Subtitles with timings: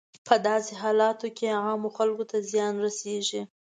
[0.27, 3.41] په داسې حالاتو کې عامو خلکو ته زیان رسیږي.